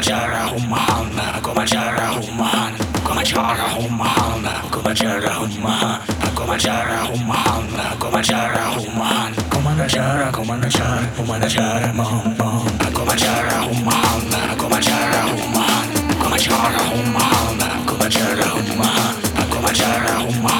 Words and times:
Kumachara 0.00 0.44
humahana, 0.48 1.40
kumachara 1.42 2.08
humahana, 2.08 2.78
kumachara 3.04 3.68
humahana, 3.76 4.50
kumachara 4.72 5.34
humahana, 5.34 6.00
kumachara 6.34 7.04
humahana, 7.04 7.84
kumachara 8.00 8.64
humahana, 8.74 9.36
kumanachara, 9.52 10.32
kumanachara, 10.32 11.06
kumanachara 11.16 11.92
mom 11.92 12.34
mom, 12.38 12.64
kumachara 12.96 13.60
humahana, 13.60 14.40
kumachara 14.56 15.22
humahana, 15.28 16.00
kumachara 16.22 16.80
humahana, 16.88 17.66
kumachara 17.86 18.44
humahana, 18.48 19.44
kumachara 19.52 20.14
humahana. 20.24 20.59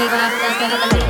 Take 0.00 0.12
off 0.12 0.90
the 0.90 1.09